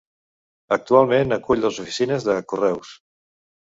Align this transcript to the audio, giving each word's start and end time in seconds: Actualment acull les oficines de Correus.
Actualment 0.77 1.37
acull 1.39 1.63
les 1.69 1.79
oficines 1.87 2.29
de 2.33 2.41
Correus. 2.53 2.99